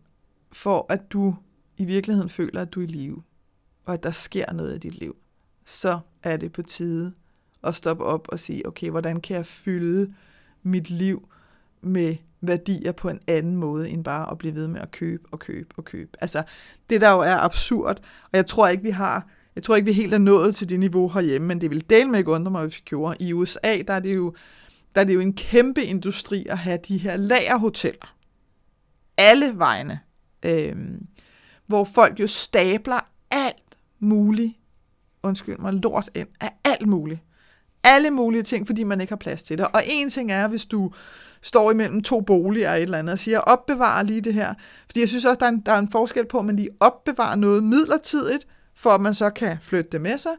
[0.53, 1.37] for at du
[1.77, 3.23] i virkeligheden føler, at du er i live,
[3.85, 5.17] og at der sker noget i dit liv,
[5.65, 7.12] så er det på tide
[7.65, 10.15] at stoppe op og sige, okay, hvordan kan jeg fylde
[10.62, 11.29] mit liv
[11.81, 15.39] med værdier på en anden måde, end bare at blive ved med at købe og
[15.39, 16.11] købe og købe.
[16.21, 16.43] Altså,
[16.91, 19.93] det der jo er absurd, og jeg tror ikke, vi har, jeg tror ikke, vi
[19.93, 22.62] helt er nået til det niveau herhjemme, men det vil dele med ikke undre mig,
[22.62, 23.17] hvis vi gjorde.
[23.21, 24.35] I USA, der er det jo,
[24.95, 28.17] der er det jo en kæmpe industri at have de her lagerhoteller.
[29.19, 30.01] Alle vegne.
[30.43, 31.07] Øhm,
[31.67, 33.01] hvor folk jo stabler
[33.31, 34.53] alt muligt,
[35.23, 37.21] undskyld mig, lort ind af alt muligt.
[37.85, 39.67] Alle mulige ting, fordi man ikke har plads til det.
[39.67, 40.93] Og en ting er, hvis du
[41.43, 44.55] står imellem to boliger et eller andet og siger, opbevarer lige det her.
[44.87, 46.71] Fordi jeg synes også, der er en, der er en forskel på, at man lige
[46.81, 50.33] opbevarer noget midlertidigt, for at man så kan flytte det med sig,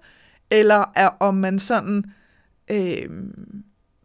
[0.51, 2.03] eller er, om man sådan
[2.71, 3.09] øh,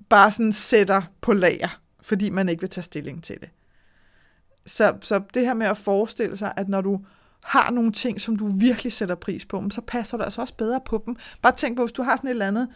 [0.08, 3.50] bare sådan sætter på lager, fordi man ikke vil tage stilling til det.
[4.66, 7.00] Så, så det her med at forestille sig, at når du
[7.44, 10.80] har nogle ting, som du virkelig sætter pris på, så passer du altså også bedre
[10.86, 11.16] på dem.
[11.42, 12.68] Bare tænk på, hvis du har sådan et eller andet,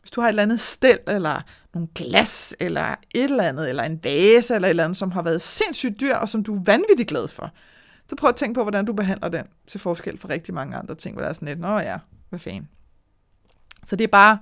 [0.00, 1.42] hvis du har et eller andet stel, eller
[1.74, 5.22] nogle glas, eller et eller andet, eller en vase, eller et eller andet, som har
[5.22, 7.50] været sindssygt dyr, og som du er vanvittigt glad for,
[8.08, 10.94] så prøv at tænke på, hvordan du behandler den, til forskel fra rigtig mange andre
[10.94, 12.68] ting, hvor der er sådan lidt, nå ja, hvad fanden.
[13.86, 14.38] Så det er bare,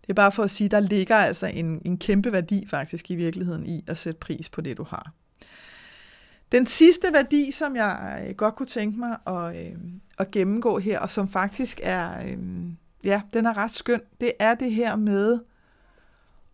[0.00, 3.14] det er bare for at sige, der ligger altså en, en kæmpe værdi faktisk i
[3.14, 5.12] virkeligheden i at sætte pris på det, du har.
[6.52, 9.78] Den sidste værdi, som jeg øh, godt kunne tænke mig at, øh,
[10.18, 12.38] at gennemgå her, og som faktisk er, øh,
[13.04, 15.38] ja, den er ret skøn, det er det her med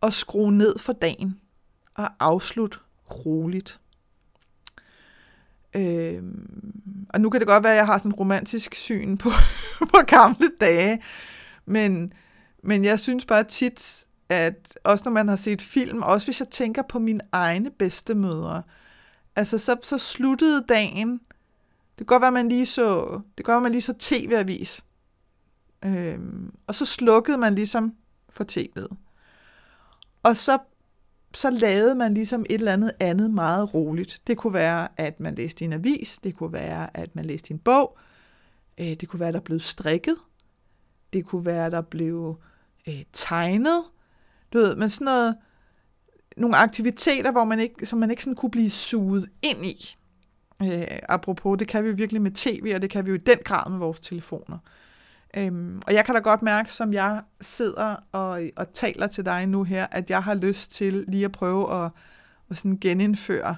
[0.03, 1.41] at skrue ned for dagen
[1.95, 2.79] og afslutte
[3.11, 3.81] roligt.
[5.75, 6.23] Øh,
[7.09, 9.31] og nu kan det godt være, at jeg har sådan en romantisk syn på,
[9.95, 11.03] på gamle dage,
[11.65, 12.13] men,
[12.63, 16.49] men jeg synes bare tit, at også når man har set film, også hvis jeg
[16.49, 18.63] tænker på mine egne bedstemødre,
[19.37, 21.21] altså så, så sluttede dagen,
[21.99, 24.85] det kan godt være, man lige så, det kan godt være, man lige så tv-avis,
[25.85, 27.95] øhm, og så slukkede man ligesom
[28.29, 28.97] for tv'et.
[30.23, 30.59] Og så,
[31.35, 34.23] så lavede man ligesom et eller andet andet meget roligt.
[34.27, 37.59] Det kunne være, at man læste en avis, det kunne være, at man læste en
[37.59, 37.99] bog,
[38.79, 40.17] øh, det kunne være, at der blev strikket,
[41.13, 42.37] det kunne være, at der blev
[42.89, 43.85] øh, tegnet,
[44.53, 45.37] du ved, men sådan noget,
[46.37, 49.97] nogle aktiviteter, hvor man ikke, som man ikke sådan kunne blive suget ind i.
[50.63, 53.39] Øh, apropos, det kan vi virkelig med tv, og det kan vi jo i den
[53.45, 54.59] grad med vores telefoner.
[55.37, 59.47] Øhm, og jeg kan da godt mærke, som jeg sidder og, og taler til dig
[59.47, 61.91] nu her, at jeg har lyst til lige at prøve at,
[62.51, 63.57] at sådan genindføre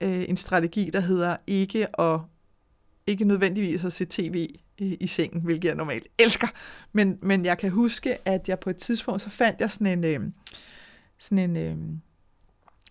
[0.00, 2.20] øh, en strategi, der hedder ikke at
[3.06, 6.48] ikke nødvendigvis at se tv i, i sengen, hvilket jeg normalt elsker.
[6.92, 10.04] Men, men jeg kan huske, at jeg på et tidspunkt, så fandt jeg sådan en,
[10.04, 10.20] øh,
[11.20, 11.76] sådan en, øh,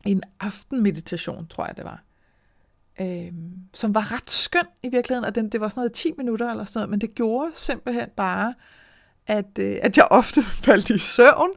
[0.05, 2.03] en aftenmeditation, tror jeg det var,
[3.01, 3.33] øh,
[3.73, 6.65] som var ret skøn i virkeligheden, og den, det var sådan noget 10 minutter eller
[6.65, 8.53] sådan noget, men det gjorde simpelthen bare,
[9.27, 11.49] at, øh, at jeg ofte faldt i søvn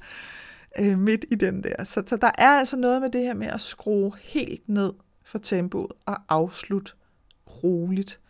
[0.78, 1.84] øh, midt i den der.
[1.84, 4.92] Så, så der er altså noget med det her med at skrue helt ned
[5.24, 6.92] for tempoet og afslutte
[7.46, 8.20] roligt.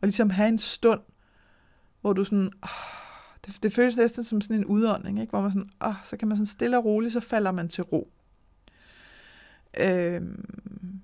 [0.00, 1.00] Og ligesom have en stund,
[2.00, 3.05] hvor du sådan, åh,
[3.46, 5.30] det, det føles næsten som sådan en udånding, ikke?
[5.30, 7.84] hvor man sådan, åh, så kan man sådan stille og roligt, så falder man til
[7.84, 8.10] ro.
[9.80, 11.00] Øhm,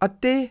[0.00, 0.50] og det,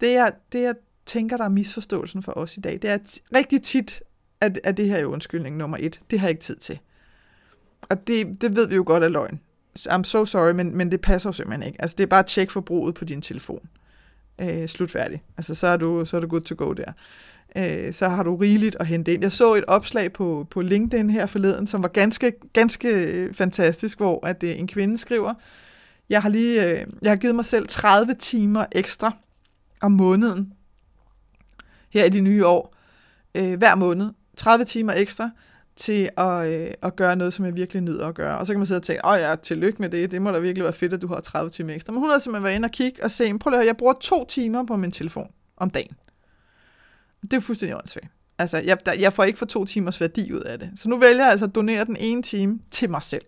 [0.00, 0.74] det jeg, det jeg
[1.06, 4.02] tænker, der er misforståelsen for os i dag, det er at rigtig tit,
[4.40, 6.00] at, at det her er undskyldning nummer et.
[6.10, 6.78] Det har jeg ikke tid til.
[7.82, 9.40] Og det, det ved vi jo godt er løgn.
[9.78, 11.82] I'm so sorry, men, men det passer jo simpelthen ikke.
[11.82, 13.68] Altså, det er bare at tjekke forbruget på din telefon.
[14.40, 15.22] Øh, slut færdig.
[15.36, 16.92] Altså, så er, du, så er du good to go der
[17.56, 19.22] øh, så har du rigeligt at hente ind.
[19.22, 23.98] Jeg så et opslag på, på LinkedIn her forleden, som var ganske, ganske øh, fantastisk,
[23.98, 25.34] hvor at øh, en kvinde skriver,
[26.10, 29.12] jeg har lige øh, jeg har givet mig selv 30 timer ekstra
[29.80, 30.52] om måneden
[31.90, 32.74] her i de nye år,
[33.34, 34.10] øh, hver måned.
[34.36, 35.30] 30 timer ekstra
[35.76, 38.38] til at, øh, at gøre noget, som jeg virkelig nyder at gøre.
[38.38, 40.38] Og så kan man sidde og tænke, åh ja, tillykke med det, det må da
[40.38, 41.92] virkelig være fedt, at du har 30 timer ekstra.
[41.92, 43.94] Men hun har simpelthen været inde og kigge og se, prøv at høre, jeg bruger
[44.00, 45.96] to timer på min telefon om dagen.
[47.22, 48.06] Det er fuldstændig åndssvagt.
[48.38, 50.70] Altså, jeg, der, jeg får ikke for to timers værdi ud af det.
[50.76, 53.24] Så nu vælger jeg altså at donere den ene time til mig selv.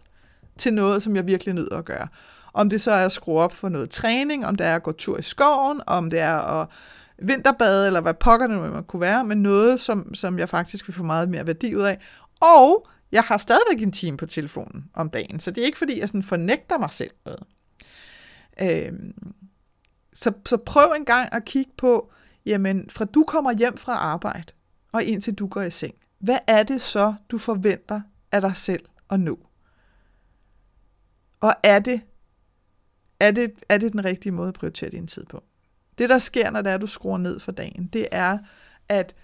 [0.58, 2.08] Til noget, som jeg virkelig nyder at gøre.
[2.52, 4.92] Om det så er at skrue op for noget træning, om det er at gå
[4.92, 6.68] tur i skoven, om det er at
[7.18, 10.94] vinterbade, eller hvad pokker det nu kunne være, men noget, som, som jeg faktisk vil
[10.94, 11.98] få meget mere værdi ud af.
[12.40, 16.00] Og jeg har stadigvæk en time på telefonen om dagen, så det er ikke fordi,
[16.00, 17.42] jeg sådan fornægter mig selv noget.
[18.60, 19.32] Øhm,
[20.12, 22.12] så, så prøv en gang at kigge på,
[22.46, 24.52] jamen fra du kommer hjem fra arbejde,
[24.92, 28.00] og indtil du går i seng, hvad er det så, du forventer
[28.32, 29.38] af dig selv at nå?
[31.40, 32.00] Og er det,
[33.20, 35.42] er det, er det den rigtige måde at prioritere din tid på?
[35.98, 38.38] Det, der sker, når det er, du skruer ned for dagen, det er,
[38.88, 39.14] at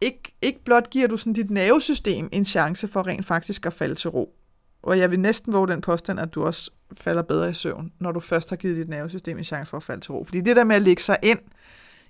[0.00, 3.94] ikke, ikke blot giver du sådan dit nervesystem en chance for rent faktisk at falde
[3.94, 4.34] til ro.
[4.82, 8.12] Og jeg vil næsten våge den påstand, at du også falder bedre i søvn, når
[8.12, 10.24] du først har givet dit nervesystem en chance for at falde til ro.
[10.24, 11.38] Fordi det der med at lægge sig ind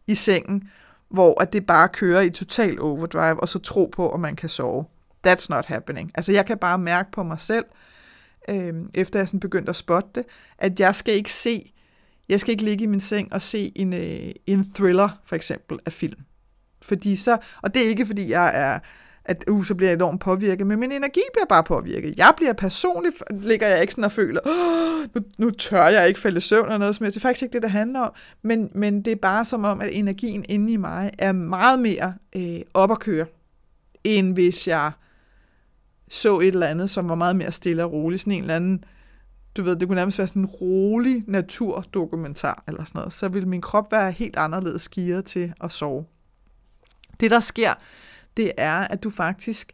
[0.06, 0.70] i sengen,
[1.08, 4.48] hvor at det bare kører i total overdrive, og så tro på, at man kan
[4.48, 4.84] sove.
[5.26, 6.10] That's not happening.
[6.14, 7.64] Altså jeg kan bare mærke på mig selv,
[8.48, 10.24] øh, efter jeg sådan begyndte at spotte det,
[10.58, 11.72] at jeg skal ikke se,
[12.28, 15.78] jeg skal ikke ligge i min seng og se en, øh, en thriller, for eksempel,
[15.86, 16.20] af film.
[16.82, 18.78] Fordi så, og det er ikke fordi jeg er,
[19.24, 22.16] at uh, så bliver jeg enormt påvirket, men min energi bliver bare påvirket.
[22.16, 26.20] Jeg bliver personligt, ligger jeg ikke sådan og føler, oh, nu, nu tør jeg ikke
[26.20, 27.14] falde i søvn eller noget som helst.
[27.14, 29.80] Det er faktisk ikke det, det handler om, men, men det er bare som om,
[29.80, 33.26] at energien inde i mig er meget mere øh, op at køre,
[34.04, 34.92] end hvis jeg
[36.08, 38.20] så et eller andet, som var meget mere stille og roligt.
[38.20, 38.84] Sådan en eller anden,
[39.56, 43.12] du ved, det kunne nærmest være sådan en rolig naturdokumentar eller sådan noget.
[43.12, 46.04] Så ville min krop være helt anderledes gearet til at sove.
[47.20, 47.74] Det, der sker,
[48.36, 49.72] det er, at du faktisk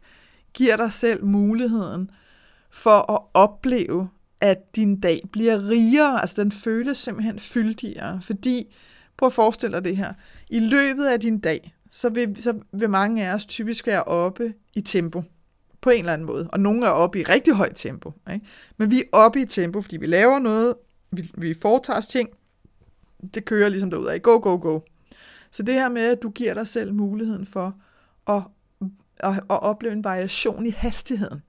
[0.53, 2.11] giver dig selv muligheden
[2.69, 4.09] for at opleve,
[4.41, 8.75] at din dag bliver rigere, altså den føles simpelthen fyldigere, fordi,
[9.17, 10.13] prøv at forestille dig det her,
[10.49, 14.53] i løbet af din dag, så vil, så vil mange af os typisk være oppe
[14.73, 15.23] i tempo,
[15.81, 18.45] på en eller anden måde, og nogle er oppe i rigtig højt tempo, ikke?
[18.77, 20.75] men vi er oppe i tempo, fordi vi laver noget,
[21.11, 22.29] vi, vi foretager os ting,
[23.33, 24.79] det kører ligesom derudad, go, go, go.
[25.51, 27.75] Så det her med, at du giver dig selv muligheden for
[28.29, 28.41] at,
[29.17, 31.41] at, at opleve en variation i hastigheden.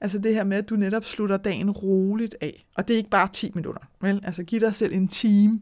[0.00, 2.66] Altså det her med, at du netop slutter dagen roligt af.
[2.74, 3.82] Og det er ikke bare 10 minutter.
[4.00, 4.20] Vel?
[4.24, 5.60] Altså giv dig selv en time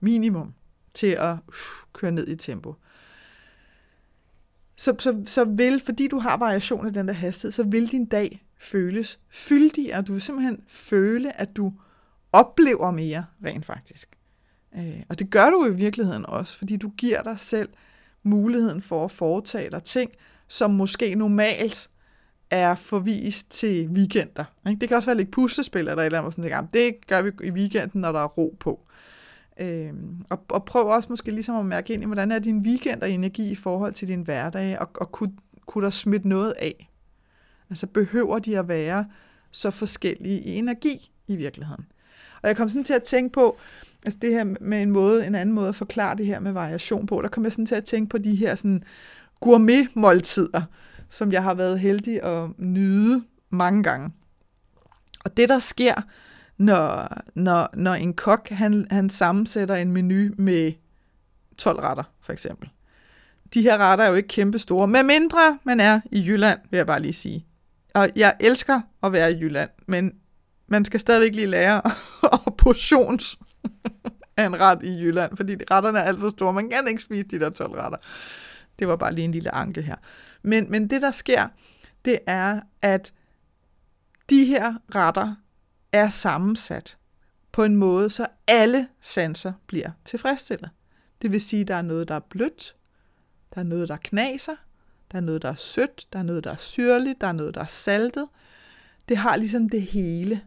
[0.00, 0.54] minimum
[0.94, 1.54] til at uh,
[1.92, 2.74] køre ned i tempo.
[4.76, 8.04] Så, så, så vil, fordi du har variation i den der hastighed, så vil din
[8.04, 10.02] dag føles fyldigere.
[10.02, 11.72] Du vil simpelthen føle, at du
[12.32, 14.18] oplever mere rent faktisk.
[14.76, 17.68] Øh, og det gør du i virkeligheden også, fordi du giver dig selv
[18.28, 20.10] muligheden for at foretage dig ting,
[20.48, 21.90] som måske normalt
[22.50, 24.44] er forvist til weekender.
[24.68, 24.80] Ikke?
[24.80, 27.30] Det kan også være lidt puslespil eller et eller andet, sådan, det, det gør vi
[27.44, 28.80] i weekenden, når der er ro på.
[29.60, 29.92] Øh,
[30.30, 33.10] og, og prøv også måske ligesom at mærke ind i, hvordan er din weekend og
[33.10, 35.32] energi i forhold til din hverdag, og, og kunne,
[35.66, 36.90] kunne der smitte noget af?
[37.70, 39.06] Altså behøver de at være
[39.50, 41.84] så forskellige i energi i virkeligheden?
[42.42, 43.58] Og jeg kom sådan til at tænke på,
[44.04, 47.06] Altså det her med en måde, en anden måde at forklare det her med variation
[47.06, 48.84] på, der kom jeg sådan til at tænke på de her sådan
[49.40, 50.62] gourmet-måltider,
[51.10, 54.10] som jeg har været heldig at nyde mange gange.
[55.24, 55.94] Og det, der sker,
[56.56, 60.72] når, når, når en kok han, han sammensætter en menu med
[61.58, 62.68] 12 retter, for eksempel.
[63.54, 66.76] De her retter er jo ikke kæmpe store, med mindre man er i Jylland, vil
[66.76, 67.46] jeg bare lige sige.
[67.94, 70.12] Og jeg elsker at være i Jylland, men
[70.68, 71.82] man skal stadigvæk lige lære
[72.46, 73.38] at portions
[74.36, 76.52] af en ret i Jylland, fordi retterne er alt for store.
[76.52, 77.98] Man kan ikke spise de der 12 retter.
[78.78, 79.96] Det var bare lige en lille anke her.
[80.42, 81.48] Men, men det, der sker,
[82.04, 83.12] det er, at
[84.30, 85.34] de her retter
[85.92, 86.96] er sammensat
[87.52, 90.70] på en måde, så alle sanser bliver tilfredsstillet.
[91.22, 92.76] Det vil sige, at der er noget, der er blødt,
[93.54, 94.56] der er noget, der knaser,
[95.12, 97.54] der er noget, der er sødt, der er noget, der er syrligt, der er noget,
[97.54, 98.28] der er saltet.
[99.08, 100.42] Det har ligesom det hele.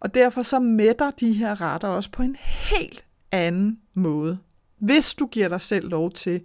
[0.00, 4.38] Og derfor så mætter de her retter også på en helt anden måde,
[4.78, 6.40] hvis du giver dig selv lov til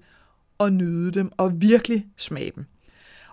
[0.59, 2.65] at nyde dem og virkelig smage dem.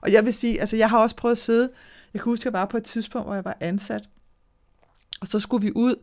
[0.00, 1.70] Og jeg vil sige, altså jeg har også prøvet at sidde,
[2.14, 4.08] jeg kan huske, jeg var på et tidspunkt, hvor jeg var ansat,
[5.20, 5.94] og så skulle vi ud,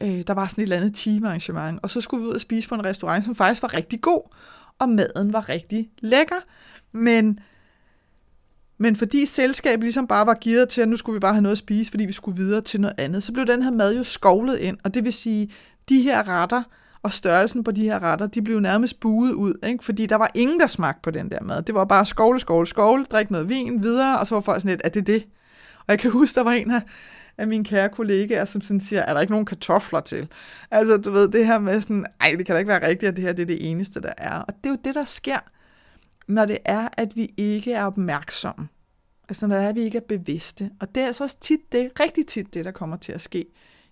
[0.00, 2.68] øh, der var sådan et eller andet timearrangement, og så skulle vi ud og spise
[2.68, 4.34] på en restaurant, som faktisk var rigtig god,
[4.78, 6.40] og maden var rigtig lækker,
[6.92, 7.40] men
[8.82, 11.52] men fordi selskabet ligesom bare var givet til, at nu skulle vi bare have noget
[11.52, 14.02] at spise, fordi vi skulle videre til noget andet, så blev den her mad jo
[14.02, 14.78] skovlet ind.
[14.84, 15.50] Og det vil sige,
[15.88, 16.62] de her retter
[17.02, 19.84] og størrelsen på de her retter, de blev nærmest buet ud, ikke?
[19.84, 21.62] fordi der var ingen, der smagte på den der mad.
[21.62, 24.70] Det var bare skovle, skovle, skovle, drik noget vin videre, og så var folk sådan
[24.70, 25.26] lidt, er det det?
[25.78, 26.82] Og jeg kan huske, der var en af,
[27.38, 30.28] af mine kære kollegaer, som sådan siger, er der ikke nogen kartofler til?
[30.70, 33.16] Altså, du ved, det her med sådan, ej, det kan da ikke være rigtigt, at
[33.16, 34.38] det her det er det eneste, der er.
[34.38, 35.38] Og det er jo det, der sker
[36.28, 38.68] når det er, at vi ikke er opmærksomme.
[39.28, 40.70] Altså når det er, at vi ikke er bevidste.
[40.80, 43.46] Og det er altså også tit det, rigtig tit det, der kommer til at ske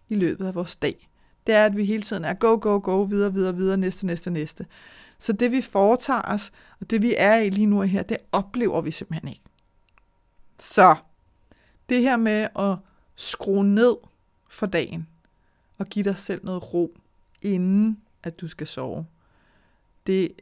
[0.09, 1.09] i løbet af vores dag.
[1.47, 4.31] Det er, at vi hele tiden er go, go, go, videre, videre, videre, næste, næste,
[4.31, 4.67] næste.
[5.19, 8.17] Så det vi foretager os, og det vi er i lige nu og her, det
[8.33, 9.43] oplever vi simpelthen ikke.
[10.59, 10.97] Så
[11.89, 12.77] det her med at
[13.17, 13.97] skrue ned
[14.49, 15.07] for dagen,
[15.79, 16.97] og give dig selv noget ro,
[17.43, 19.07] inden at du skal sove,
[20.07, 20.33] det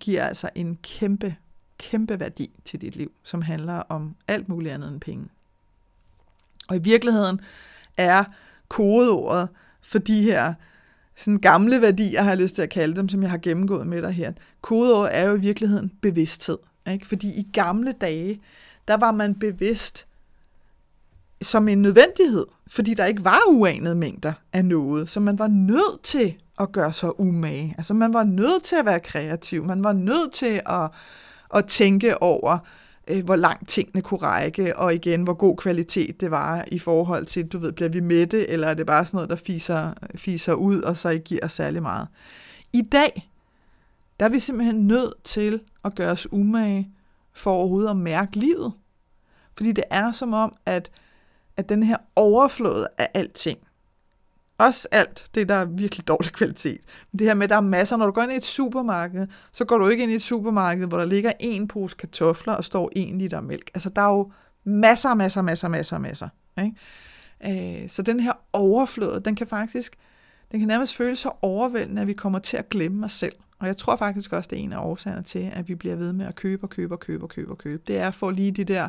[0.00, 1.36] giver altså en kæmpe,
[1.78, 5.28] kæmpe værdi til dit liv, som handler om alt muligt andet end penge.
[6.68, 7.40] Og i virkeligheden
[7.96, 8.24] er
[8.68, 9.48] kodeordet
[9.82, 10.54] for de her
[11.16, 14.02] sådan gamle værdier, har jeg lyst til at kalde dem, som jeg har gennemgået med
[14.02, 14.32] dig her.
[14.60, 16.58] Kodeordet er jo i virkeligheden bevidsthed.
[16.90, 17.06] Ikke?
[17.06, 18.40] Fordi i gamle dage,
[18.88, 20.06] der var man bevidst
[21.42, 26.02] som en nødvendighed, fordi der ikke var uanede mængder af noget, så man var nødt
[26.02, 27.74] til at gøre sig umage.
[27.78, 30.90] Altså man var nødt til at være kreativ, man var nødt til at,
[31.54, 32.58] at tænke over,
[33.08, 37.26] øh, hvor langt tingene kunne række, og igen, hvor god kvalitet det var i forhold
[37.26, 40.52] til, du ved, bliver vi mætte, eller er det bare sådan noget, der fiser, fiser
[40.52, 42.08] ud, og så ikke giver særlig meget.
[42.72, 43.30] I dag,
[44.20, 46.90] der er vi simpelthen nødt til at gøre os umage
[47.32, 48.72] for overhovedet at mærke livet.
[49.56, 50.90] Fordi det er som om, at,
[51.56, 53.58] at den her overflod af alting,
[54.58, 56.80] også alt det, der er virkelig dårlig kvalitet.
[57.12, 57.96] Det her med, at der er masser.
[57.96, 60.86] Når du går ind i et supermarked, så går du ikke ind i et supermarked,
[60.86, 63.70] hvor der ligger en pose kartofler og står en liter mælk.
[63.74, 64.32] Altså, der er jo
[64.64, 66.28] masser, masser, masser, masser, masser.
[66.58, 67.82] Ikke?
[67.82, 69.96] Øh, så den her overflod, den kan faktisk,
[70.52, 73.34] den kan nærmest føles så overvældende, at vi kommer til at glemme os selv.
[73.58, 76.12] Og jeg tror faktisk også, det er en af årsagerne til, at vi bliver ved
[76.12, 77.82] med at købe og købe og købe og købe og købe.
[77.86, 78.88] Det er for lige de der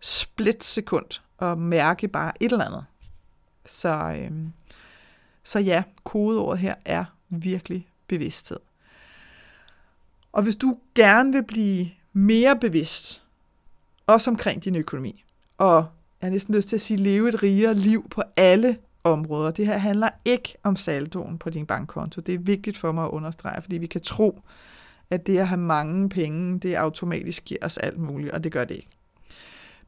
[0.00, 2.84] splitsekund og mærke bare et eller andet.
[3.66, 4.52] Så, øhm,
[5.44, 8.58] så ja, kodeordet her er virkelig bevidsthed.
[10.32, 13.24] Og hvis du gerne vil blive mere bevidst,
[14.06, 15.24] også omkring din økonomi,
[15.58, 15.74] og
[16.20, 19.50] jeg har næsten lyst til at sige, leve et rigere liv på alle områder.
[19.50, 22.20] Det her handler ikke om saldoen på din bankkonto.
[22.20, 24.40] Det er vigtigt for mig at understrege, fordi vi kan tro,
[25.10, 28.64] at det at have mange penge, det automatisk giver os alt muligt, og det gør
[28.64, 28.88] det ikke.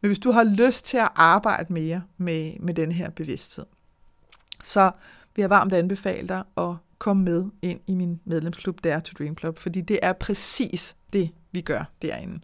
[0.01, 3.64] Men hvis du har lyst til at arbejde mere med, med den her bevidsthed,
[4.62, 4.90] så
[5.37, 9.37] vil jeg varmt anbefale dig at komme med ind i min medlemsklub Dare to Dream
[9.38, 12.40] Club, fordi det er præcis det, vi gør derinde.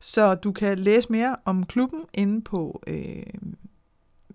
[0.00, 3.22] Så du kan læse mere om klubben inde på øh,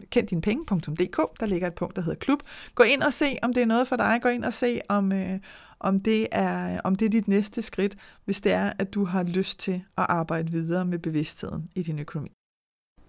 [0.09, 1.39] kenddinepenge.dk.
[1.39, 2.39] Der ligger et punkt, der hedder klub.
[2.75, 4.19] Gå ind og se, om det er noget for dig.
[4.21, 5.39] Gå ind og se, om, øh,
[5.79, 9.23] om, det er, om det er dit næste skridt, hvis det er, at du har
[9.23, 12.31] lyst til at arbejde videre med bevidstheden i din økonomi.